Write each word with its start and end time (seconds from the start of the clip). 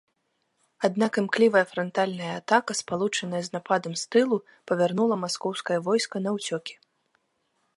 Аднак, 0.87 1.11
імклівая 1.21 1.61
франтальная 1.73 2.31
атака, 2.39 2.71
спалучаная 2.81 3.41
з 3.49 3.57
нападам 3.57 3.93
з 4.05 4.09
тылу, 4.15 4.37
павярнула 4.73 5.15
маскоўскае 5.25 5.79
войска 5.91 6.15
наўцёкі. 6.29 6.75